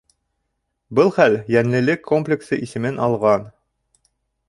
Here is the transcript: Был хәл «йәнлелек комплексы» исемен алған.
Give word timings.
Был 0.99 1.11
хәл 1.17 1.37
«йәнлелек 1.57 2.03
комплексы» 2.15 2.61
исемен 2.69 3.01
алған. 3.09 3.49